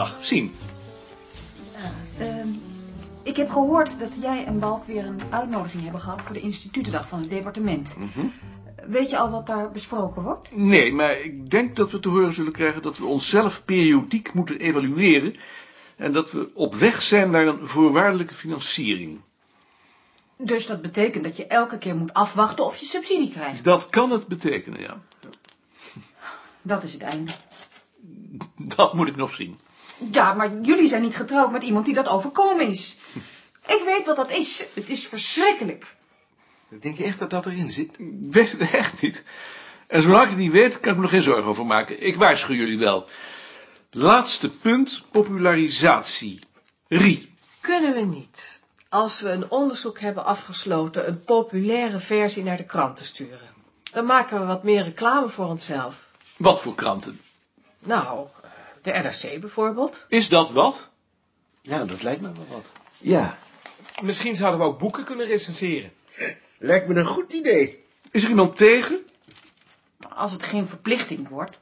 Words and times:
institutendag 0.00 0.16
zien. 0.20 0.54
Ehm, 2.18 2.48
ik 3.22 3.36
heb 3.36 3.50
gehoord 3.50 3.98
dat 3.98 4.12
jij 4.20 4.44
en 4.44 4.58
Balk 4.58 4.86
weer 4.86 5.04
een 5.04 5.20
uitnodiging 5.30 5.82
hebben 5.82 6.00
gehad 6.00 6.20
voor 6.22 6.34
de 6.34 6.40
institutendag 6.40 7.08
van 7.08 7.20
het 7.20 7.30
departement. 7.30 7.96
Weet 8.86 9.10
je 9.10 9.18
al 9.18 9.30
wat 9.30 9.46
daar 9.46 9.70
besproken 9.70 10.22
wordt? 10.22 10.56
Nee, 10.56 10.92
maar 10.92 11.20
ik 11.20 11.50
denk 11.50 11.76
dat 11.76 11.90
we 11.90 12.00
te 12.00 12.08
horen 12.08 12.34
zullen 12.34 12.52
krijgen 12.52 12.82
dat 12.82 12.98
we 12.98 13.04
onszelf 13.04 13.64
periodiek 13.64 14.32
moeten 14.32 14.58
evalueren 14.58 15.34
en 15.96 16.12
dat 16.12 16.32
we 16.32 16.50
op 16.54 16.74
weg 16.74 17.02
zijn 17.02 17.30
naar 17.30 17.46
een 17.46 17.66
voorwaardelijke 17.66 18.34
financiering. 18.34 19.20
Dus 20.36 20.66
dat 20.66 20.82
betekent 20.82 21.24
dat 21.24 21.36
je 21.36 21.46
elke 21.46 21.78
keer 21.78 21.96
moet 21.96 22.12
afwachten 22.12 22.64
of 22.64 22.76
je 22.76 22.86
subsidie 22.86 23.30
krijgt. 23.30 23.64
Dat 23.64 23.90
kan 23.90 24.10
het 24.10 24.26
betekenen, 24.26 24.80
ja. 24.80 25.00
Dat 26.62 26.82
is 26.82 26.92
het 26.92 27.02
einde. 27.02 27.32
Dat 28.56 28.94
moet 28.94 29.08
ik 29.08 29.16
nog 29.16 29.34
zien. 29.34 29.58
Ja, 30.10 30.32
maar 30.32 30.60
jullie 30.62 30.88
zijn 30.88 31.02
niet 31.02 31.16
getrouwd 31.16 31.50
met 31.50 31.62
iemand 31.62 31.84
die 31.84 31.94
dat 31.94 32.08
overkomen 32.08 32.66
is. 32.66 32.96
Ik 33.66 33.82
weet 33.84 34.06
wat 34.06 34.16
dat 34.16 34.30
is. 34.30 34.64
Het 34.74 34.90
is 34.90 35.06
verschrikkelijk. 35.06 35.96
Denk 36.68 36.96
je 36.96 37.04
echt 37.04 37.18
dat 37.18 37.30
dat 37.30 37.46
erin 37.46 37.70
zit? 37.70 37.98
Ik 37.98 38.32
weet 38.32 38.52
het 38.52 38.70
echt 38.70 39.02
niet. 39.02 39.22
En 39.86 40.02
zolang 40.02 40.22
ik 40.22 40.28
het 40.28 40.38
niet 40.38 40.52
weet, 40.52 40.80
kan 40.80 40.90
ik 40.90 40.96
me 40.96 41.02
nog 41.02 41.10
geen 41.10 41.22
zorgen 41.22 41.44
over 41.44 41.66
maken. 41.66 42.02
Ik 42.02 42.16
waarschuw 42.16 42.54
jullie 42.54 42.78
wel. 42.78 43.08
Laatste 43.90 44.56
punt, 44.56 45.02
popularisatie. 45.10 46.38
Rie. 46.88 47.34
Kunnen 47.60 47.94
we 47.94 48.00
niet, 48.00 48.60
als 48.88 49.20
we 49.20 49.30
een 49.30 49.50
onderzoek 49.50 50.00
hebben 50.00 50.24
afgesloten, 50.24 51.08
een 51.08 51.24
populaire 51.24 52.00
versie 52.00 52.42
naar 52.42 52.56
de 52.56 52.64
kranten 52.64 53.04
sturen? 53.04 53.48
Dan 53.92 54.04
maken 54.04 54.40
we 54.40 54.46
wat 54.46 54.62
meer 54.62 54.82
reclame 54.82 55.28
voor 55.28 55.46
onszelf. 55.46 56.08
Wat 56.36 56.60
voor 56.60 56.74
kranten? 56.74 57.20
Nou, 57.78 58.26
de 58.82 58.90
NRC 58.90 59.40
bijvoorbeeld. 59.40 60.06
Is 60.08 60.28
dat 60.28 60.50
wat? 60.50 60.90
Ja, 61.60 61.84
dat 61.84 62.02
lijkt 62.02 62.20
me 62.20 62.32
wel 62.32 62.46
wat. 62.48 62.72
Ja. 62.98 63.36
Misschien 64.02 64.36
zouden 64.36 64.60
we 64.60 64.66
ook 64.66 64.78
boeken 64.78 65.04
kunnen 65.04 65.26
recenseren. 65.26 65.92
Lijkt 66.58 66.88
me 66.88 66.94
een 66.94 67.06
goed 67.06 67.32
idee. 67.32 67.84
Is 68.10 68.22
er 68.22 68.28
iemand 68.28 68.56
tegen? 68.56 68.98
Als 70.14 70.32
het 70.32 70.44
geen 70.44 70.68
verplichting 70.68 71.28
wordt. 71.28 71.58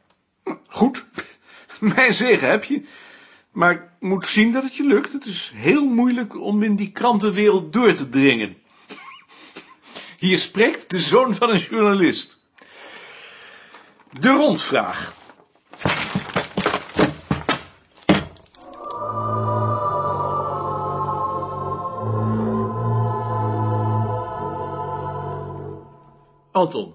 Goed. 0.68 1.04
Mijn 1.94 2.14
zegen 2.14 2.50
heb 2.50 2.64
je. 2.64 2.82
Maar 3.50 3.72
ik 3.72 3.82
moet 4.00 4.26
zien 4.26 4.52
dat 4.52 4.62
het 4.62 4.76
je 4.76 4.84
lukt. 4.84 5.12
Het 5.12 5.26
is 5.26 5.52
heel 5.54 5.84
moeilijk 5.84 6.40
om 6.40 6.62
in 6.62 6.76
die 6.76 6.90
krantenwereld 6.90 7.72
door 7.72 7.92
te 7.92 8.08
dringen. 8.08 8.56
Hier 10.18 10.38
spreekt 10.38 10.90
de 10.90 10.98
zoon 10.98 11.34
van 11.34 11.50
een 11.50 11.60
journalist. 11.60 12.38
De 14.20 14.30
rondvraag. 14.30 15.17
Anton, 26.58 26.94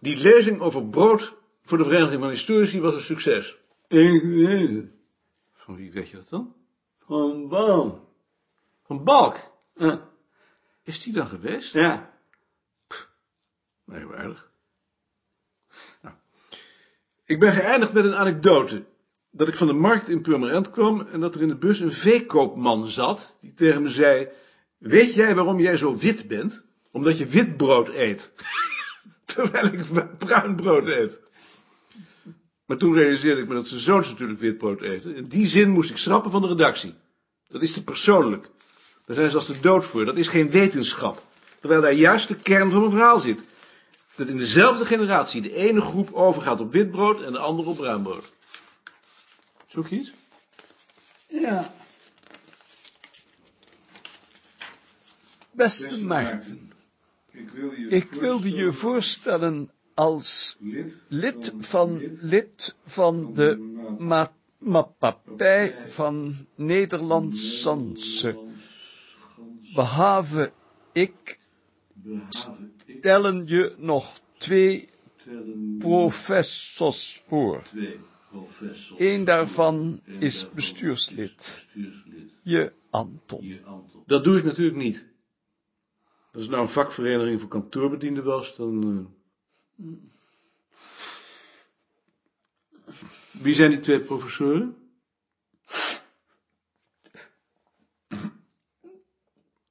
die 0.00 0.16
lezing 0.16 0.60
over 0.60 0.86
brood 0.86 1.34
voor 1.62 1.78
de 1.78 1.84
Vereniging 1.84 2.20
van 2.20 2.30
Historici 2.30 2.80
was 2.80 2.94
een 2.94 3.02
succes. 3.02 3.56
Ik 3.86 4.22
weet 4.22 4.68
het. 4.68 4.90
Van 5.52 5.76
wie 5.76 5.92
weet 5.92 6.08
je 6.08 6.16
dat 6.16 6.28
dan? 6.28 6.54
Van 6.98 7.48
Bam. 7.48 8.00
Van 8.84 9.04
Balk. 9.04 9.36
Ja. 9.74 10.08
Is 10.82 11.02
die 11.02 11.12
dan 11.12 11.26
geweest? 11.26 11.72
ja. 11.72 12.16
Merkwaardig. 13.84 14.50
Nou, 16.02 16.14
ik 17.24 17.40
ben 17.40 17.52
geëindigd 17.52 17.92
met 17.92 18.04
een 18.04 18.14
anekdote. 18.14 18.84
Dat 19.30 19.48
ik 19.48 19.56
van 19.56 19.66
de 19.66 19.72
markt 19.72 20.08
in 20.08 20.22
Purmerend 20.22 20.70
kwam 20.70 21.00
en 21.00 21.20
dat 21.20 21.34
er 21.34 21.42
in 21.42 21.48
de 21.48 21.56
bus 21.56 21.80
een 21.80 21.92
veekoopman 21.92 22.86
zat, 22.86 23.36
die 23.40 23.52
tegen 23.52 23.82
me 23.82 23.88
zei, 23.88 24.28
weet 24.78 25.14
jij 25.14 25.34
waarom 25.34 25.60
jij 25.60 25.76
zo 25.76 25.96
wit 25.96 26.28
bent? 26.28 26.66
Omdat 26.98 27.18
je 27.18 27.26
wit 27.26 27.56
brood 27.56 27.88
eet. 27.88 28.32
Terwijl 29.34 29.66
ik 29.66 30.18
bruin 30.18 30.56
brood 30.56 30.88
eet. 30.88 31.20
Maar 32.64 32.76
toen 32.76 32.94
realiseerde 32.94 33.40
ik 33.40 33.48
me 33.48 33.54
dat 33.54 33.66
zijn 33.66 33.80
zoons 33.80 34.08
natuurlijk 34.08 34.38
wit 34.38 34.58
brood 34.58 34.80
eten. 34.80 35.16
In 35.16 35.28
die 35.28 35.46
zin 35.46 35.70
moest 35.70 35.90
ik 35.90 35.96
schrappen 35.96 36.30
van 36.30 36.42
de 36.42 36.48
redactie. 36.48 36.94
Dat 37.48 37.62
is 37.62 37.72
te 37.72 37.84
persoonlijk. 37.84 38.48
Daar 39.06 39.16
zijn 39.16 39.30
ze 39.30 39.36
als 39.36 39.46
de 39.46 39.60
dood 39.60 39.86
voor. 39.86 40.04
Dat 40.04 40.16
is 40.16 40.28
geen 40.28 40.50
wetenschap. 40.50 41.22
Terwijl 41.60 41.80
daar 41.80 41.92
juist 41.92 42.28
de 42.28 42.36
kern 42.36 42.70
van 42.70 42.80
mijn 42.80 42.92
verhaal 42.92 43.18
zit. 43.18 43.42
Dat 44.16 44.28
in 44.28 44.36
dezelfde 44.36 44.84
generatie 44.84 45.42
de 45.42 45.54
ene 45.54 45.80
groep 45.80 46.12
overgaat 46.12 46.60
op 46.60 46.72
wit 46.72 46.90
brood 46.90 47.22
en 47.22 47.32
de 47.32 47.38
andere 47.38 47.68
op 47.68 47.76
bruin 47.76 48.02
brood. 48.02 48.32
Zoek 49.66 49.88
je 49.88 49.96
iets? 49.96 50.12
Ja. 51.26 51.72
Beste 55.50 56.04
Maarten, 56.04 56.67
Ik, 57.38 57.48
wil 57.50 57.72
je 57.72 57.88
ik 57.88 58.10
wilde 58.10 58.50
je 58.50 58.72
voorstellen 58.72 59.70
als 59.94 60.58
lid 61.08 61.54
van, 61.58 62.18
lid 62.20 62.76
van 62.84 63.34
de 63.34 63.56
ma 63.98 64.32
maatschappij 64.58 65.76
van 65.86 66.34
Nederland-Sanse. 66.54 68.38
Behalve 69.74 70.52
ik 70.92 71.38
stellen 72.28 73.46
je 73.46 73.74
nog 73.78 74.20
twee 74.38 74.88
professors 75.78 77.22
voor. 77.26 77.62
Eén 78.96 79.24
daarvan 79.24 80.00
is 80.18 80.46
bestuurslid. 80.54 81.66
Je 82.42 82.72
Anton. 82.90 83.60
Dat 84.06 84.24
doe 84.24 84.38
ik 84.38 84.44
natuurlijk 84.44 84.76
niet. 84.76 85.06
Als 86.32 86.42
het 86.42 86.50
nou 86.50 86.62
een 86.62 86.68
vakvereniging 86.68 87.40
voor 87.40 87.48
kantoorbedienden 87.48 88.24
was, 88.24 88.56
dan... 88.56 89.06
eh. 89.76 89.92
Wie 93.30 93.54
zijn 93.54 93.70
die 93.70 93.80
twee 93.80 94.00
professoren? 94.00 94.90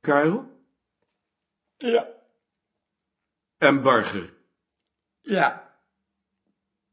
Karel 0.01 0.56
Ja, 1.78 2.07
en 3.57 3.81
Barger. 3.81 4.34
ja. 5.22 5.66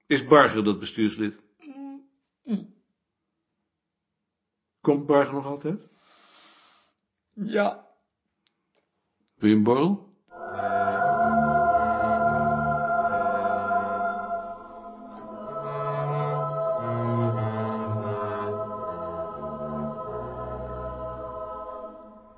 Is 0.06 0.25
Barger 0.26 0.64
dat 0.64 0.78
bestuurslid? 0.78 1.41
Komt 4.81 5.06
Barger 5.06 5.34
nog 5.34 5.46
altijd? 5.46 5.88
Ja, 7.32 7.94
Wil 9.39 9.49
je 9.49 9.56
een 9.56 9.62
borrel? 9.62 10.12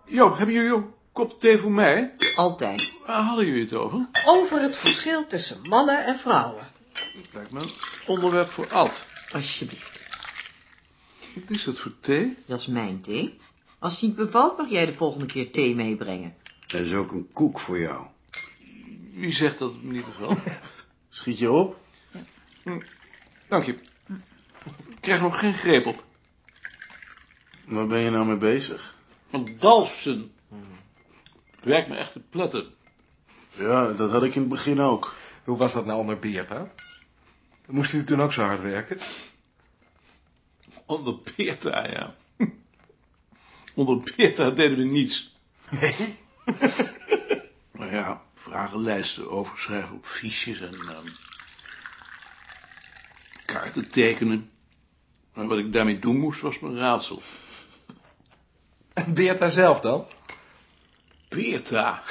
Joop, 0.05 0.37
hebben 0.37 0.55
jullie 0.55 0.73
ook 0.73 0.85
een 0.85 0.95
kop 1.13 1.41
thee 1.41 1.59
voor 1.59 1.71
mij? 1.71 2.15
Altijd. 2.37 2.93
Waar 3.07 3.23
hadden 3.23 3.47
jullie 3.47 3.63
het 3.63 3.73
over? 3.73 4.09
Over 4.25 4.61
het 4.61 4.77
verschil 4.77 5.27
tussen 5.27 5.59
mannen 5.69 6.05
en 6.05 6.19
vrouwen. 6.19 6.67
Dat 6.93 7.33
lijkt 7.33 7.51
me 7.51 7.61
een 7.61 7.69
onderwerp 8.07 8.49
voor 8.49 8.73
Ad. 8.73 9.09
Alsjeblieft. 9.33 10.01
Wat 11.35 11.51
is 11.51 11.65
dat 11.65 11.79
voor 11.79 11.93
thee? 12.01 12.37
Dat 12.47 12.59
is 12.59 12.67
mijn 12.67 13.01
thee. 13.01 13.39
Als 13.79 13.93
het 13.93 14.03
niet 14.03 14.15
bevalt, 14.15 14.57
mag 14.57 14.71
jij 14.71 14.87
de 14.87 14.95
volgende 14.95 15.27
keer 15.27 15.51
thee 15.51 15.75
meebrengen. 15.75 16.35
Er 16.67 16.81
is 16.81 16.93
ook 16.93 17.13
een 17.13 17.29
koek 17.33 17.61
voor 17.61 17.79
jou. 17.79 18.07
Wie 19.13 19.33
zegt 19.33 19.59
dat 19.59 19.73
het 19.73 19.83
me 19.83 19.93
niet 19.93 20.05
bevalt? 20.05 20.39
Schiet 21.09 21.39
je 21.39 21.51
op? 21.51 21.79
Dank 23.49 23.65
je. 23.65 23.73
Ik 24.89 25.01
krijg 25.01 25.21
nog 25.21 25.39
geen 25.39 25.55
greep 25.55 25.87
op. 25.87 26.05
Waar 27.65 27.87
ben 27.87 28.01
je 28.01 28.11
nou 28.11 28.27
mee 28.27 28.37
bezig? 28.37 28.95
Van 29.31 29.49
Dalfsen. 29.59 30.33
Het 31.57 31.65
werkt 31.65 31.89
me 31.89 31.97
echt 31.97 32.13
te 32.13 32.21
pletten. 32.21 32.75
Ja, 33.53 33.93
dat 33.93 34.11
had 34.11 34.23
ik 34.23 34.35
in 34.35 34.41
het 34.41 34.51
begin 34.51 34.81
ook. 34.81 35.15
Hoe 35.45 35.57
was 35.57 35.73
dat 35.73 35.87
nou 35.87 36.01
onder 36.01 36.19
Beerta? 36.19 36.71
Moest 37.67 37.93
u 37.93 38.05
toen 38.05 38.23
ook 38.23 38.33
zo 38.33 38.43
hard 38.43 38.61
werken? 38.61 38.99
Onder 40.87 41.19
Beerta, 41.37 41.89
ja. 41.89 42.15
Onder 43.75 44.01
Beerta 44.01 44.51
deden 44.51 44.79
we 44.79 44.85
niets. 44.85 45.37
nou 47.79 47.93
ja, 47.93 48.23
vragenlijsten 48.35 49.31
overschrijven 49.31 49.97
op 49.97 50.07
fiches 50.07 50.61
en 50.61 50.75
ehm, 50.75 51.09
kaarten 53.45 53.91
tekenen. 53.91 54.51
Maar 55.35 55.47
wat 55.47 55.59
ik 55.59 55.73
daarmee 55.73 55.99
doen 55.99 56.19
moest, 56.19 56.41
was 56.41 56.59
mijn 56.59 56.77
raadsel. 56.77 57.23
En 58.93 59.15
Beerta 59.15 59.49
zelf 59.49 59.81
dan? 59.81 60.07
Beerta. 61.29 62.03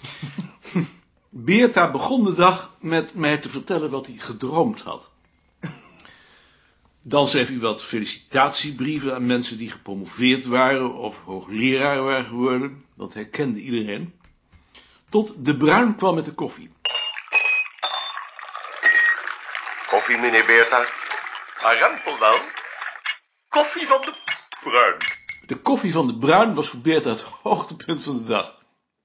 Beerta 1.28 1.90
begon 1.90 2.24
de 2.24 2.34
dag 2.34 2.76
met 2.80 3.14
mij 3.14 3.38
te 3.38 3.48
vertellen 3.48 3.90
wat 3.90 4.06
hij 4.06 4.16
gedroomd 4.16 4.80
had. 4.80 5.10
Dan 7.06 7.28
schreef 7.28 7.48
hij 7.48 7.58
wat 7.58 7.82
felicitatiebrieven 7.82 9.14
aan 9.14 9.26
mensen 9.26 9.58
die 9.58 9.70
gepromoveerd 9.70 10.44
waren 10.44 10.94
of 10.94 11.24
hoogleraar 11.24 12.02
waren 12.02 12.24
geworden, 12.24 12.84
want 12.94 13.14
hij 13.14 13.24
kende 13.24 13.60
iedereen. 13.60 14.20
Tot 15.08 15.44
de 15.44 15.56
Bruin 15.56 15.96
kwam 15.96 16.14
met 16.14 16.24
de 16.24 16.32
koffie. 16.32 16.72
Koffie, 19.88 20.18
meneer 20.18 20.46
Beerta? 20.46 20.86
Arentel 21.62 22.18
wel. 22.18 22.40
Koffie 23.48 23.86
van 23.86 24.00
de 24.00 24.14
Bruin. 24.62 24.96
De 25.46 25.56
koffie 25.56 25.92
van 25.92 26.06
de 26.06 26.18
Bruin 26.18 26.54
was 26.54 26.68
voor 26.68 26.80
Beerta 26.80 27.10
het 27.10 27.22
hoogtepunt 27.22 28.02
van 28.02 28.16
de 28.16 28.24
dag, 28.24 28.54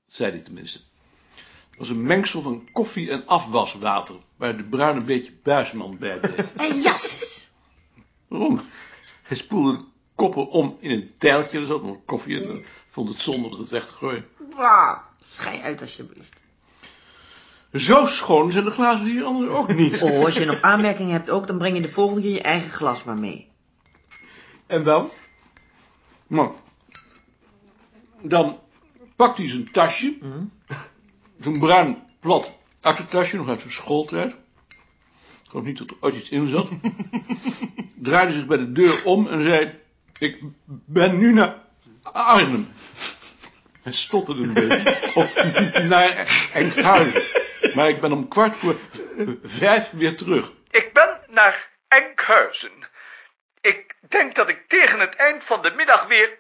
zei 0.08 0.32
hij 0.32 0.42
tenminste. 0.42 0.80
Het 1.70 1.80
was 1.80 1.90
een 1.90 2.04
mengsel 2.04 2.42
van 2.42 2.70
koffie 2.72 3.12
en 3.12 3.28
afwaswater, 3.28 4.16
waar 4.38 4.58
de 4.58 4.64
Bruin 4.64 4.96
een 4.96 5.06
beetje 5.06 5.34
buisman 5.44 5.98
bij 6.00 6.20
deed. 6.20 6.54
En 6.54 6.82
jasses. 6.82 7.49
Waarom? 8.30 8.62
Hij 9.24 9.38
spoelde 9.38 9.78
de 9.78 9.84
koppen 10.16 10.50
om 10.50 10.78
in 10.80 10.92
een 10.92 11.12
tijltje, 11.18 11.60
er 11.60 11.66
zat 11.66 11.84
nog 11.84 11.98
koffie 12.06 12.42
in, 12.42 12.50
en 12.50 12.66
vond 12.90 13.10
het 13.10 13.20
zonde 13.20 13.48
om 13.48 13.54
het 13.54 13.70
weg 13.70 13.86
te 13.86 13.94
gooien. 13.94 14.26
Bah, 14.56 14.98
schei 15.22 15.62
uit 15.62 15.82
alsjeblieft. 15.82 16.38
Zo 17.74 18.06
schoon 18.06 18.52
zijn 18.52 18.64
de 18.64 18.72
glazen 18.72 19.06
hier 19.06 19.24
anders 19.24 19.52
ook 19.52 19.74
niet. 19.74 20.02
Oh, 20.02 20.26
als 20.26 20.34
je 20.34 20.46
nog 20.46 20.62
aanmerkingen 20.62 21.12
hebt 21.12 21.30
ook, 21.30 21.48
dan 21.48 21.58
breng 21.58 21.76
je 21.76 21.82
de 21.82 21.90
volgende 21.90 22.22
keer 22.22 22.32
je 22.32 22.42
eigen 22.42 22.72
glas 22.72 23.04
maar 23.04 23.20
mee. 23.20 23.50
En 24.68 24.84
dan? 24.84 25.10
Nou, 26.28 26.52
dan 28.22 28.60
pakt 29.16 29.38
hij 29.38 29.50
zijn 29.50 29.72
tasje, 29.72 30.18
zo'n 31.40 31.60
bruin 31.60 32.04
plat 32.20 32.58
aktentasje, 32.82 33.38
nog 33.38 33.50
uit 33.50 33.60
zijn 33.60 33.74
schooltijd. 33.74 34.36
Ik 35.50 35.56
geloof 35.56 35.68
niet 35.68 35.78
dat 35.78 35.92
er 35.92 35.98
ooit 36.00 36.16
iets 36.16 36.30
in 36.30 36.48
zat. 36.48 36.70
Draaide 37.96 38.34
zich 38.34 38.46
bij 38.46 38.58
de 38.58 38.72
deur 38.72 39.04
om 39.06 39.28
en 39.28 39.42
zei, 39.42 39.80
ik 40.20 40.40
ben 40.86 41.18
nu 41.18 41.34
naar 41.34 41.56
Arnhem. 42.02 42.68
Hij 43.82 43.92
stotterde 43.92 44.44
een 44.44 44.54
beetje. 44.54 45.12
Of 45.14 45.34
naar 45.84 46.28
Enkhuizen. 46.54 47.24
Maar 47.76 47.90
ik 47.90 48.02
ben 48.02 48.12
om 48.12 48.28
kwart 48.28 48.56
voor 48.56 48.76
vijf 49.44 49.92
weer 49.92 50.18
terug. 50.18 50.52
Ik 50.70 50.94
ben 50.94 51.20
naar 51.28 51.70
Enkhuizen. 51.88 52.72
Ik 53.62 53.96
denk 54.10 54.36
dat 54.36 54.50
ik 54.50 54.64
tegen 54.68 55.00
het 55.00 55.16
eind 55.16 55.44
van 55.44 55.62
de 55.62 55.72
middag 55.76 56.08
weer 56.08 56.38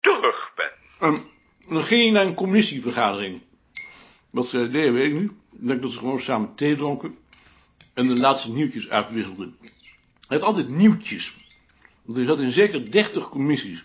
terug 0.00 0.52
ben. 0.54 0.70
Ehm, 1.00 1.18
dan 1.68 1.82
ging 1.82 2.02
hij 2.02 2.10
naar 2.10 2.26
een 2.26 2.34
commissievergadering. 2.34 3.42
Wat 4.30 4.46
ze 4.46 4.70
deden, 4.70 4.92
weet 4.92 5.06
ik 5.06 5.20
niet. 5.20 5.30
Ik 5.52 5.68
denk 5.68 5.82
dat 5.82 5.90
ze 5.90 5.98
gewoon 5.98 6.20
samen 6.20 6.54
thee 6.54 6.76
dronken. 6.76 7.18
En 7.94 8.08
de 8.08 8.16
laatste 8.20 8.50
nieuwtjes 8.50 8.88
uitwisselden. 8.88 9.56
Hij 10.28 10.38
had 10.38 10.42
altijd 10.42 10.68
nieuwtjes. 10.68 11.36
Want 12.02 12.16
hij 12.16 12.26
zat 12.26 12.40
in 12.40 12.52
zeker 12.52 12.90
dertig 12.90 13.28
commissies. 13.28 13.84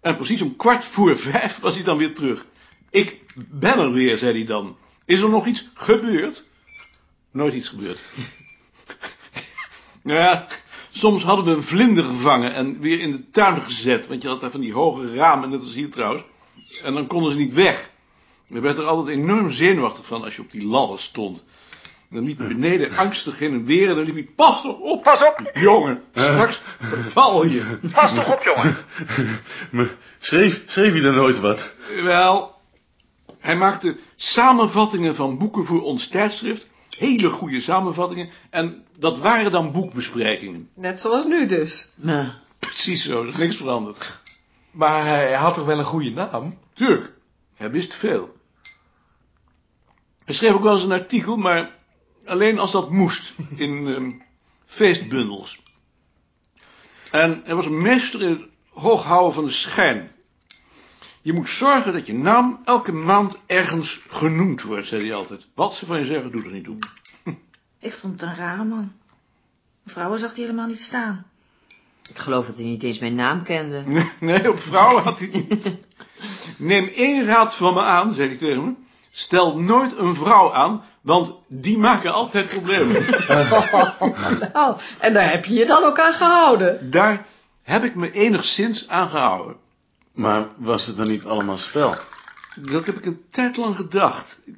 En 0.00 0.16
precies 0.16 0.42
om 0.42 0.56
kwart 0.56 0.84
voor 0.84 1.18
vijf 1.18 1.58
was 1.58 1.74
hij 1.74 1.84
dan 1.84 1.96
weer 1.96 2.14
terug. 2.14 2.46
Ik 2.90 3.22
ben 3.48 3.78
er 3.78 3.92
weer, 3.92 4.16
zei 4.16 4.32
hij 4.32 4.46
dan. 4.46 4.76
Is 5.04 5.20
er 5.20 5.28
nog 5.28 5.46
iets 5.46 5.70
gebeurd? 5.74 6.44
Nooit 7.30 7.54
iets 7.54 7.68
gebeurd. 7.68 8.00
nou 10.02 10.18
ja, 10.18 10.46
soms 10.90 11.22
hadden 11.22 11.44
we 11.44 11.50
een 11.50 11.62
vlinder 11.62 12.04
gevangen 12.04 12.54
en 12.54 12.80
weer 12.80 13.00
in 13.00 13.10
de 13.10 13.30
tuin 13.30 13.60
gezet. 13.60 14.06
Want 14.06 14.22
je 14.22 14.28
had 14.28 14.40
daar 14.40 14.50
van 14.50 14.60
die 14.60 14.72
hoge 14.72 15.14
ramen, 15.14 15.50
net 15.50 15.60
als 15.60 15.74
hier 15.74 15.90
trouwens. 15.90 16.22
En 16.84 16.94
dan 16.94 17.06
konden 17.06 17.30
ze 17.32 17.38
niet 17.38 17.52
weg. 17.52 17.90
Je 18.46 18.60
werd 18.60 18.78
er 18.78 18.84
altijd 18.84 19.18
enorm 19.18 19.50
zenuwachtig 19.50 20.06
van 20.06 20.22
als 20.22 20.36
je 20.36 20.42
op 20.42 20.50
die 20.50 20.66
ladder 20.66 21.00
stond. 21.00 21.44
Dan 22.10 22.24
liep 22.24 22.38
hij 22.38 22.48
beneden 22.48 22.96
angstig 22.96 23.38
heen 23.38 23.52
en 23.52 23.64
weer 23.64 23.88
en 23.88 23.94
dan 23.94 24.04
liep 24.04 24.14
hij, 24.14 24.28
pas 24.36 24.62
toch 24.62 24.78
op! 24.78 25.02
Pas 25.02 25.20
op! 25.20 25.50
Jongen, 25.54 26.02
straks 26.14 26.60
val 27.08 27.44
je. 27.46 27.78
Pas 27.92 28.14
toch 28.14 28.32
op, 28.32 28.42
jongen. 28.42 28.76
Maar 29.70 29.88
schreef, 30.18 30.62
schreef 30.66 30.92
hij 30.92 31.00
dan 31.02 31.14
nooit 31.14 31.40
wat? 31.40 31.74
Wel, 32.02 32.54
hij 33.38 33.56
maakte 33.56 33.96
samenvattingen 34.16 35.14
van 35.14 35.38
boeken 35.38 35.64
voor 35.64 35.82
ons 35.82 36.06
tijdschrift. 36.08 36.68
Hele 36.98 37.30
goede 37.30 37.60
samenvattingen. 37.60 38.28
En 38.50 38.84
dat 38.98 39.18
waren 39.18 39.50
dan 39.52 39.72
boekbesprekingen. 39.72 40.68
Net 40.74 41.00
zoals 41.00 41.24
nu 41.24 41.46
dus. 41.46 41.88
Nou, 41.94 42.28
Precies 42.58 43.04
zo, 43.04 43.22
er 43.22 43.28
is 43.28 43.36
niks 43.36 43.56
veranderd. 43.56 44.20
Maar 44.70 45.04
hij 45.04 45.34
had 45.34 45.54
toch 45.54 45.64
wel 45.64 45.78
een 45.78 45.84
goede 45.84 46.10
naam? 46.10 46.58
Tuurlijk, 46.74 47.12
hij 47.54 47.70
wist 47.70 47.94
veel. 47.94 48.36
Hij 50.24 50.34
schreef 50.34 50.52
ook 50.52 50.62
wel 50.62 50.72
eens 50.72 50.82
een 50.82 50.92
artikel, 50.92 51.36
maar 51.36 51.75
alleen 52.26 52.58
als 52.58 52.72
dat 52.72 52.90
moest, 52.90 53.34
in 53.56 53.86
ehm, 53.86 54.10
feestbundels. 54.66 55.62
En 57.10 57.40
hij 57.44 57.54
was 57.54 57.66
een 57.66 57.82
meester 57.82 58.22
in 58.22 58.28
het 58.28 58.48
hooghouden 58.68 59.34
van 59.34 59.44
de 59.44 59.50
schijn. 59.50 60.10
Je 61.22 61.32
moet 61.32 61.48
zorgen 61.48 61.92
dat 61.92 62.06
je 62.06 62.14
naam 62.14 62.60
elke 62.64 62.92
maand 62.92 63.38
ergens 63.46 64.00
genoemd 64.08 64.62
wordt, 64.62 64.86
zei 64.86 65.02
hij 65.02 65.14
altijd. 65.14 65.46
Wat 65.54 65.74
ze 65.74 65.86
van 65.86 65.98
je 65.98 66.04
zeggen, 66.04 66.32
doet 66.32 66.44
er 66.44 66.52
niet 66.52 66.64
toe. 66.64 66.78
ik 67.78 67.92
vond 67.92 68.20
het 68.20 68.30
een 68.30 68.36
rare 68.36 68.64
man. 68.64 68.92
Vrouwen 69.86 70.18
zag 70.18 70.34
hij 70.34 70.44
helemaal 70.44 70.66
niet 70.66 70.80
staan. 70.80 71.26
Ik 72.08 72.18
geloof 72.18 72.46
dat 72.46 72.56
hij 72.56 72.64
niet 72.64 72.82
eens 72.82 72.98
mijn 72.98 73.14
naam 73.14 73.42
kende. 73.42 73.84
Nee, 74.20 74.50
op 74.50 74.58
vrouwen 74.58 75.02
had 75.02 75.18
hij 75.18 75.28
niet. 75.28 75.72
Neem 76.58 76.86
één 76.86 77.24
raad 77.24 77.54
van 77.54 77.74
me 77.74 77.82
aan, 77.82 78.12
zei 78.12 78.28
hij 78.28 78.36
tegen 78.36 78.64
me. 78.64 78.72
Stel 79.18 79.58
nooit 79.58 79.98
een 79.98 80.14
vrouw 80.14 80.52
aan, 80.52 80.84
want 81.00 81.34
die 81.48 81.78
maken 81.78 82.12
altijd 82.12 82.46
problemen. 82.46 82.96
Oh, 84.52 84.78
en 84.98 85.12
daar 85.14 85.30
heb 85.30 85.44
je 85.44 85.54
je 85.54 85.66
dan 85.66 85.84
ook 85.84 86.00
aan 86.00 86.12
gehouden. 86.12 86.90
Daar 86.90 87.26
heb 87.62 87.84
ik 87.84 87.94
me 87.94 88.10
enigszins 88.10 88.88
aan 88.88 89.08
gehouden. 89.08 89.56
Maar 90.12 90.48
was 90.56 90.86
het 90.86 90.96
dan 90.96 91.08
niet 91.08 91.24
allemaal 91.24 91.56
spel? 91.56 91.94
Dat 92.56 92.86
heb 92.86 92.96
ik 92.96 93.04
een 93.04 93.24
tijd 93.30 93.56
lang 93.56 93.76
gedacht. 93.76 94.40
Ik 94.44 94.54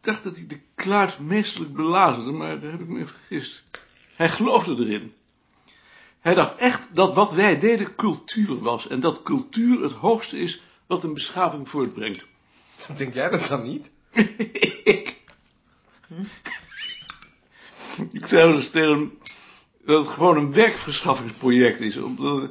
dacht 0.00 0.24
dat 0.24 0.36
hij 0.36 0.46
de 0.46 0.60
kluit 0.74 1.18
meestelijk 1.18 1.74
belazerde, 1.74 2.32
maar 2.32 2.60
daar 2.60 2.70
heb 2.70 2.80
ik 2.80 2.88
me 2.88 2.98
in 2.98 3.08
vergist. 3.08 3.62
Hij 4.16 4.28
geloofde 4.28 4.84
erin. 4.84 5.14
Hij 6.20 6.34
dacht 6.34 6.56
echt 6.56 6.88
dat 6.92 7.14
wat 7.14 7.32
wij 7.32 7.58
deden 7.58 7.94
cultuur 7.94 8.58
was 8.58 8.88
en 8.88 9.00
dat 9.00 9.22
cultuur 9.22 9.82
het 9.82 9.92
hoogste 9.92 10.38
is 10.38 10.62
wat 10.86 11.04
een 11.04 11.14
beschaving 11.14 11.68
voortbrengt. 11.68 12.30
Denk 12.96 13.14
jij 13.14 13.30
dat 13.30 13.46
dan 13.46 13.62
niet? 13.62 13.90
ik. 14.84 15.20
Ik 18.10 18.26
zei 18.26 18.46
wel 18.46 18.54
eens 18.54 18.70
tegen 18.70 18.90
hem 18.90 19.18
dat 19.84 20.04
het 20.04 20.14
gewoon 20.14 20.36
een 20.36 20.52
werkverschaffingsproject 20.52 21.80
is. 21.80 21.96
Omdat, 21.96 22.50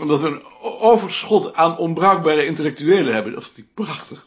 omdat 0.00 0.20
we 0.20 0.26
een 0.26 0.44
overschot 0.60 1.54
aan 1.54 1.78
onbruikbare 1.78 2.46
intellectuelen 2.46 3.14
hebben. 3.14 3.32
Dat 3.32 3.42
is 3.42 3.48
natuurlijk 3.48 3.74
prachtig. 3.74 4.26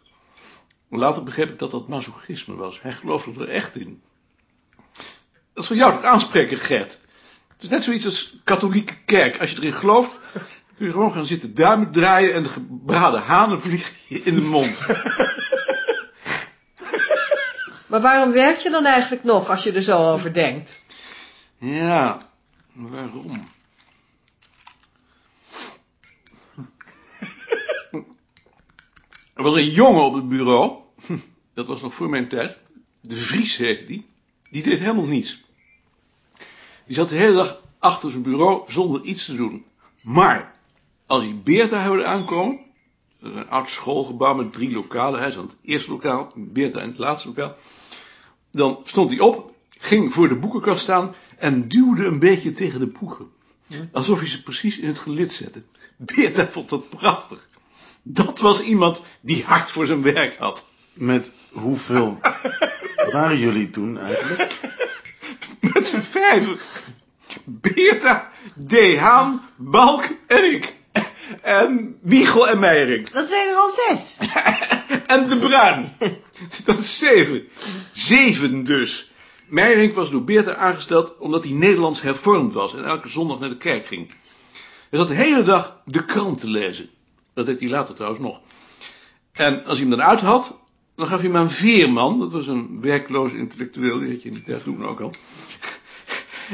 Later 0.89 1.23
begreep 1.23 1.49
ik 1.49 1.59
dat 1.59 1.71
dat 1.71 1.87
masochisme 1.87 2.55
was. 2.55 2.81
Hij 2.81 2.93
geloofde 2.93 3.41
er 3.41 3.49
echt 3.49 3.75
in. 3.75 4.01
Dat 5.53 5.63
is 5.63 5.67
voor 5.67 5.75
jou 5.75 5.93
toch 5.93 6.03
aanspreken, 6.03 6.57
Gert? 6.57 6.99
Het 7.47 7.63
is 7.63 7.69
net 7.69 7.83
zoiets 7.83 8.05
als 8.05 8.37
katholieke 8.43 8.95
kerk. 9.05 9.39
Als 9.39 9.51
je 9.51 9.57
erin 9.57 9.73
gelooft, 9.73 10.19
kun 10.77 10.85
je 10.85 10.91
gewoon 10.91 11.11
gaan 11.11 11.25
zitten 11.25 11.55
duimen 11.55 11.91
draaien 11.91 12.33
en 12.33 12.43
de 12.43 12.49
gebraden 12.49 13.21
hanen 13.21 13.61
vliegen 13.61 13.95
je 14.07 14.21
in 14.23 14.35
de 14.35 14.41
mond. 14.41 14.81
Maar 17.93 18.01
waarom 18.01 18.31
werk 18.31 18.57
je 18.57 18.69
dan 18.69 18.85
eigenlijk 18.85 19.23
nog 19.23 19.49
als 19.49 19.63
je 19.63 19.71
er 19.71 19.81
zo 19.81 20.11
over 20.11 20.33
denkt? 20.33 20.81
Ja, 21.57 22.29
waarom? 22.73 23.47
Er 29.33 29.43
was 29.43 29.53
een 29.53 29.69
jongen 29.69 30.03
op 30.03 30.13
het 30.13 30.27
bureau, 30.27 30.77
dat 31.53 31.67
was 31.67 31.81
nog 31.81 31.93
voor 31.93 32.09
mijn 32.09 32.29
tijd, 32.29 32.57
de 33.01 33.17
Vries 33.17 33.57
heette 33.57 33.85
die, 33.85 34.05
die 34.49 34.63
deed 34.63 34.79
helemaal 34.79 35.05
niets. 35.05 35.43
Die 36.85 36.95
zat 36.95 37.09
de 37.09 37.15
hele 37.15 37.35
dag 37.35 37.61
achter 37.79 38.11
zijn 38.11 38.23
bureau 38.23 38.71
zonder 38.71 39.01
iets 39.01 39.25
te 39.25 39.35
doen. 39.35 39.65
Maar, 40.01 40.55
als 41.05 41.23
hij 41.23 41.41
Beerta 41.43 41.85
hoorde 41.85 42.05
aankomen, 42.05 42.59
dat 43.19 43.31
is 43.31 43.37
een 43.37 43.49
oud 43.49 43.69
schoolgebouw 43.69 44.33
met 44.33 44.53
drie 44.53 44.71
lokalen, 44.71 45.19
hij 45.19 45.31
zat 45.31 45.43
het 45.43 45.55
eerste 45.61 45.91
lokaal, 45.91 46.31
Beerta 46.35 46.81
in 46.81 46.89
het 46.89 46.97
laatste 46.97 47.27
lokaal, 47.27 47.55
dan 48.51 48.79
stond 48.83 49.09
hij 49.09 49.19
op, 49.19 49.55
ging 49.69 50.13
voor 50.13 50.27
de 50.27 50.39
boekenkast 50.39 50.81
staan 50.81 51.15
en 51.37 51.67
duwde 51.67 52.05
een 52.05 52.19
beetje 52.19 52.51
tegen 52.51 52.79
de 52.79 52.87
boeken. 52.99 53.31
Alsof 53.91 54.19
hij 54.19 54.27
ze 54.27 54.43
precies 54.43 54.79
in 54.79 54.87
het 54.87 54.99
gelid 54.99 55.31
zette. 55.31 55.63
Beerta 55.97 56.47
vond 56.47 56.69
dat 56.69 56.89
prachtig. 56.89 57.47
Dat 58.01 58.39
was 58.39 58.61
iemand 58.61 59.01
die 59.21 59.43
hard 59.43 59.71
voor 59.71 59.85
zijn 59.85 60.01
werk 60.01 60.37
had. 60.37 60.67
Met 60.93 61.31
hoeveel 61.51 62.19
waren 63.11 63.39
jullie 63.39 63.69
toen 63.69 63.99
eigenlijk? 63.99 64.59
Met 65.73 65.87
z'n 65.87 65.99
vijven. 65.99 66.57
Beerta, 67.43 68.31
D. 68.67 68.97
Haan, 68.97 69.41
Balk 69.55 70.03
en 70.27 70.53
ik. 70.53 70.75
En 71.43 71.97
Wiegel 72.01 72.49
en 72.49 72.59
Meiring. 72.59 73.09
Dat 73.09 73.27
zijn 73.27 73.47
er 73.47 73.55
al 73.55 73.69
zes. 73.69 74.17
En 75.05 75.27
de 75.27 75.37
Bruin. 75.37 75.91
Dat 76.65 76.77
is 76.77 76.97
zeven. 76.97 77.47
Zeven 77.91 78.63
dus. 78.63 79.11
Meijerink 79.47 79.95
was 79.95 80.11
door 80.11 80.23
Beerta 80.23 80.55
aangesteld 80.55 81.17
omdat 81.17 81.43
hij 81.43 81.53
Nederlands 81.53 82.01
hervormd 82.01 82.53
was 82.53 82.75
en 82.75 82.85
elke 82.85 83.09
zondag 83.09 83.39
naar 83.39 83.49
de 83.49 83.57
kerk 83.57 83.85
ging. 83.85 84.13
Hij 84.89 84.99
zat 84.99 85.07
de 85.07 85.13
hele 85.13 85.43
dag 85.43 85.81
de 85.85 86.05
krant 86.05 86.39
te 86.39 86.49
lezen. 86.49 86.89
Dat 87.33 87.45
deed 87.45 87.59
hij 87.59 87.69
later 87.69 87.95
trouwens 87.95 88.21
nog. 88.21 88.41
En 89.31 89.65
als 89.65 89.79
hij 89.79 89.87
hem 89.87 89.97
dan 89.97 90.07
uit 90.07 90.21
had, 90.21 90.57
dan 90.95 91.07
gaf 91.07 91.19
hij 91.19 91.27
hem 91.27 91.37
aan 91.37 91.51
Veerman. 91.51 92.19
Dat 92.19 92.31
was 92.31 92.47
een 92.47 92.81
werkloze 92.81 93.37
intellectueel, 93.37 93.99
die 93.99 94.09
had 94.09 94.21
je 94.21 94.27
in 94.27 94.33
die 94.33 94.43
tijd 94.43 94.63
toen 94.63 94.85
ook 94.85 94.99
al. 94.99 95.11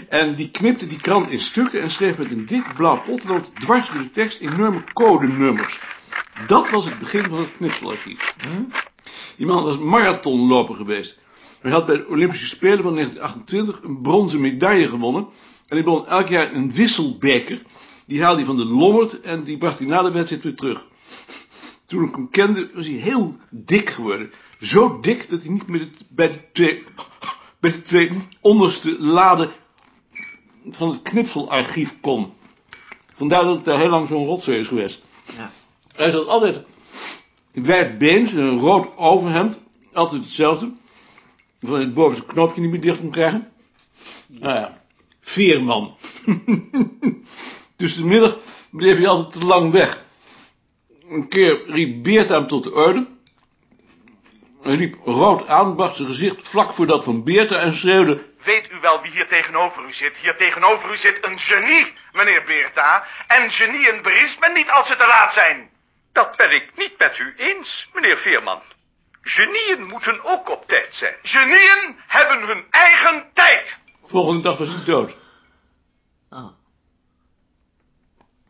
En 0.09 0.35
die 0.35 0.49
knipte 0.49 0.87
die 0.87 0.99
krant 0.99 1.29
in 1.29 1.39
stukken 1.39 1.81
en 1.81 1.91
schreef 1.91 2.17
met 2.17 2.31
een 2.31 2.45
dik 2.45 2.75
blauw 2.75 2.97
potlood 2.97 3.51
dwars 3.57 3.89
door 3.89 4.01
de 4.01 4.11
tekst 4.11 4.39
enorme 4.39 4.83
codenummers. 4.93 5.83
Dat 6.33 6.69
was 6.69 6.85
het 6.85 6.97
begin 6.97 7.29
van 7.29 7.39
het 7.39 7.51
knipselarchief. 7.57 8.29
Die 9.37 9.45
man 9.45 9.63
was 9.63 9.77
marathonloper 9.77 10.75
geweest. 10.75 11.17
Hij 11.61 11.71
had 11.71 11.85
bij 11.85 11.97
de 11.97 12.07
Olympische 12.07 12.47
Spelen 12.47 12.83
van 12.83 12.93
1928 12.93 13.83
een 13.83 14.01
bronzen 14.01 14.41
medaille 14.41 14.87
gewonnen. 14.87 15.21
En 15.67 15.75
hij 15.75 15.83
begon 15.83 16.07
elk 16.07 16.27
jaar 16.27 16.53
een 16.53 16.73
wisselbeker. 16.73 17.61
Die 18.05 18.21
haalde 18.21 18.37
hij 18.37 18.45
van 18.45 18.57
de 18.57 18.65
lommerd 18.65 19.21
en 19.21 19.43
die 19.43 19.57
bracht 19.57 19.79
hij 19.79 19.87
na 19.87 20.01
de 20.01 20.11
wedstrijd 20.11 20.43
weer 20.43 20.55
terug. 20.55 20.85
Toen 21.85 22.03
ik 22.03 22.15
hem 22.15 22.29
kende, 22.29 22.69
was 22.73 22.85
hij 22.85 22.95
heel 22.95 23.35
dik 23.49 23.89
geworden. 23.89 24.31
Zo 24.59 24.99
dik 24.99 25.29
dat 25.29 25.43
hij 25.43 25.51
niet 25.51 25.67
meer 25.67 25.89
bij 26.09 26.27
de 27.59 27.81
twee 27.83 28.11
onderste 28.41 28.99
laden 28.99 29.51
van 30.71 30.89
het 30.89 31.01
knipselarchief 31.01 31.99
kon. 32.01 32.33
Vandaar 33.15 33.43
dat 33.43 33.55
het 33.55 33.65
daar 33.65 33.79
heel 33.79 33.89
lang 33.89 34.07
zo'n 34.07 34.25
rotzooi 34.25 34.57
is 34.59 34.67
geweest. 34.67 35.01
Ja. 35.37 35.51
Hij 35.95 36.09
zat 36.09 36.27
altijd 36.27 36.63
wijdbeens 37.51 38.31
in 38.31 38.39
een 38.39 38.59
rood 38.59 38.97
overhemd. 38.97 39.59
Altijd 39.93 40.23
hetzelfde. 40.23 40.71
Van 41.61 41.79
het 41.79 41.93
bovenste 41.93 42.25
knoopje 42.25 42.61
niet 42.61 42.71
meer 42.71 42.81
dicht 42.81 42.99
kon 42.99 43.09
krijgen. 43.09 43.51
Nou 44.27 44.53
ja, 44.53 44.81
veerman. 45.21 45.95
Tussen 47.75 48.01
de 48.03 48.07
middag 48.07 48.37
bleef 48.71 48.97
hij 48.97 49.07
altijd 49.07 49.31
te 49.31 49.45
lang 49.45 49.71
weg. 49.71 50.05
Een 51.09 51.27
keer 51.27 51.63
riep 51.67 52.03
Beert 52.03 52.29
hem 52.29 52.47
tot 52.47 52.63
de 52.63 52.73
orde. 52.73 53.07
Hij 54.69 54.77
liep 54.77 54.95
rood 55.05 55.47
aan, 55.47 55.75
bracht 55.75 55.95
zijn 55.95 56.07
gezicht 56.07 56.49
vlak 56.49 56.73
voor 56.73 56.87
dat 56.87 57.03
van 57.03 57.23
Beerta 57.23 57.59
en 57.59 57.73
schreeuwde... 57.73 58.27
Weet 58.43 58.71
u 58.71 58.79
wel 58.81 59.01
wie 59.01 59.11
hier 59.11 59.27
tegenover 59.27 59.83
u 59.87 59.93
zit? 59.93 60.17
Hier 60.17 60.37
tegenover 60.37 60.91
u 60.91 60.97
zit 60.97 61.25
een 61.25 61.39
genie, 61.39 61.93
meneer 62.11 62.43
Beerta. 62.43 63.05
En 63.27 63.51
genieën 63.51 64.01
berispt 64.01 64.39
men 64.39 64.53
niet 64.53 64.69
als 64.69 64.87
ze 64.87 64.95
te 64.95 65.07
laat 65.07 65.33
zijn. 65.33 65.69
Dat 66.11 66.37
ben 66.37 66.51
ik 66.51 66.71
niet 66.75 66.97
met 66.97 67.17
u 67.17 67.33
eens, 67.37 67.89
meneer 67.93 68.17
Veerman. 68.17 68.61
Genieën 69.21 69.87
moeten 69.87 70.23
ook 70.23 70.49
op 70.49 70.67
tijd 70.67 70.95
zijn. 70.95 71.15
Genieën 71.23 71.95
hebben 72.07 72.47
hun 72.47 72.65
eigen 72.69 73.29
tijd. 73.33 73.77
Volgende 74.05 74.41
dag 74.41 74.57
was 74.57 74.67
hij 74.67 74.83
dood. 74.85 75.15
Oh. 76.29 76.58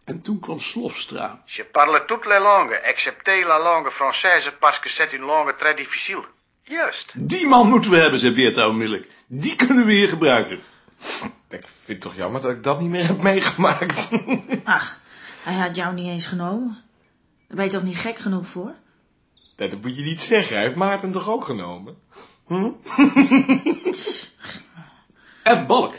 En 0.10 0.22
toen 0.22 0.40
kwam 0.40 0.60
Slofstra. 0.60 1.44
Je 1.46 1.66
parle 1.72 2.06
toutes 2.06 2.28
les 2.28 2.40
langues, 2.40 2.82
excepté 2.84 3.46
la 3.46 3.60
langue 3.60 3.92
française, 3.92 4.52
parce 4.60 4.80
que 4.80 4.90
c'est 4.90 5.14
une 5.14 5.26
langue 5.26 5.58
très 5.58 5.76
difficile. 5.76 6.26
Juist. 6.64 7.12
Die 7.16 7.48
man 7.48 7.68
moeten 7.68 7.92
we 7.92 7.98
hebben, 7.98 8.20
zei 8.20 8.34
Beerta 8.34 8.68
onmiddellijk. 8.68 9.08
Die 9.28 9.56
kunnen 9.56 9.86
we 9.86 9.92
hier 9.92 10.10
gebruiken. 10.10 10.60
Ik 11.50 11.68
vind 11.68 11.88
het 11.88 12.02
toch 12.02 12.16
jammer 12.16 12.42
dat 12.42 12.52
ik 12.52 12.64
dat 12.64 12.80
niet 12.80 12.90
meer 12.90 13.08
heb 13.08 13.22
meegemaakt. 13.22 14.10
Ach, 14.64 15.00
hij 15.44 15.54
had 15.54 15.76
jou 15.76 15.94
niet 15.94 16.08
eens 16.08 16.28
genomen. 16.28 16.84
Daar 17.48 17.58
ben 17.58 17.66
je 17.66 17.72
toch 17.72 17.84
niet 17.84 17.98
gek 17.98 18.18
genoeg 18.18 18.48
voor? 18.48 18.74
Nee, 19.58 19.70
dat 19.70 19.82
moet 19.82 19.98
je 19.98 20.04
niet 20.04 20.22
zeggen. 20.22 20.56
Hij 20.56 20.64
heeft 20.64 20.76
Maarten 20.76 21.12
toch 21.12 21.30
ook 21.30 21.46
genomen? 21.46 21.98
En 25.44 25.68
Balk. 25.68 25.94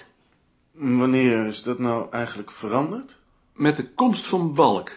Wanneer 0.73 1.47
is 1.47 1.63
dat 1.63 1.79
nou 1.79 2.11
eigenlijk 2.11 2.51
veranderd? 2.51 3.20
Met 3.61 3.77
de 3.77 3.95
komst 3.95 4.27
van 4.27 4.55
Balk. 4.55 4.91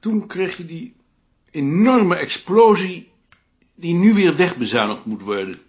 Toen 0.00 0.26
kreeg 0.26 0.56
je 0.56 0.64
die 0.64 0.96
enorme 1.50 2.16
explosie 2.16 3.12
die 3.74 3.94
nu 3.94 4.14
weer 4.14 4.36
wegbezuinigd 4.36 5.04
moet 5.04 5.22
worden. 5.22 5.62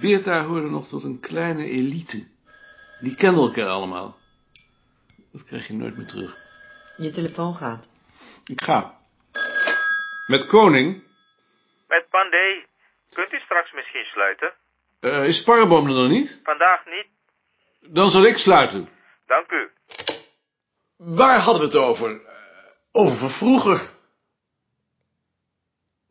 Beerta 0.00 0.44
hoorde 0.44 0.70
nog 0.70 0.88
tot 0.88 1.04
een 1.04 1.20
kleine 1.20 1.64
elite. 1.64 2.26
Die 3.00 3.14
kenden 3.14 3.42
elkaar 3.42 3.68
allemaal. 3.68 4.16
Dat 5.32 5.44
krijg 5.44 5.66
je 5.66 5.74
nooit 5.74 5.96
meer 5.96 6.06
terug. 6.06 6.36
Je 6.96 7.10
telefoon 7.10 7.54
gaat. 7.54 7.90
Ik 8.46 8.62
ga. 8.62 8.98
Met 10.26 10.46
Koning. 10.46 11.02
Met 11.88 12.08
Pandey. 12.10 12.66
Kunt 13.12 13.32
u 13.32 13.38
straks 13.38 13.72
misschien 13.72 14.04
sluiten? 14.04 14.52
Eh, 15.00 15.24
is 15.24 15.36
Sparreboom 15.36 15.86
er 15.86 15.92
nog 15.92 16.08
niet? 16.08 16.40
Vandaag 16.44 16.86
niet. 16.86 17.06
Dan 17.80 18.10
zal 18.10 18.24
ik 18.24 18.38
sluiten. 18.38 18.88
Dank 19.26 19.50
u. 19.50 19.70
Waar 21.04 21.38
hadden 21.38 21.62
we 21.62 21.68
het 21.68 21.86
over? 21.86 22.20
Over 22.92 23.30
vroeger. 23.30 23.90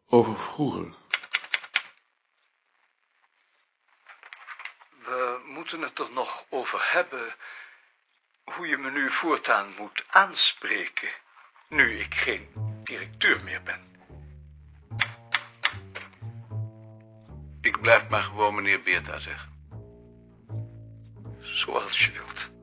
Over 0.08 0.40
vroeger. 0.40 0.94
We 5.04 5.42
moeten 5.46 5.82
het 5.82 6.00
er 6.00 6.12
nog 6.12 6.44
over 6.50 6.92
hebben 6.92 7.36
hoe 8.44 8.68
je 8.68 8.78
me 8.78 8.92
nu 8.92 9.12
voortaan 9.12 9.74
moet 9.78 10.04
aanspreken, 10.08 11.10
nu 11.70 12.00
ik 12.00 12.14
geen 12.14 12.50
directeur 12.84 13.44
meer 13.44 13.64
ben. 13.64 13.90
Ik 17.62 17.82
blijf 17.82 18.10
maar 18.10 18.24
gewoon 18.24 18.56
meneer 18.56 18.82
Beerta 18.82 19.20
zeggen. 19.20 19.50
Zoals 21.40 22.00
je 22.00 22.12
wilt. 22.12 22.61